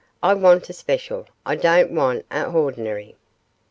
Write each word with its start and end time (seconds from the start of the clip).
'I 0.23 0.33
want 0.33 0.67
a 0.67 0.73
special, 0.73 1.27
I 1.45 1.55
don't 1.55 1.91
want 1.91 2.25
a 2.31 2.49
hordinary. 2.49 3.17